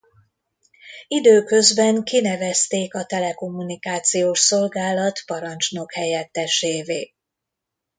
Időközben 1.07 2.03
kinevezték 2.03 2.93
a 2.95 3.05
telekommunikációs 3.05 4.39
szolgálat 4.39 5.23
parancsnokhelyettesévé. 5.25 7.13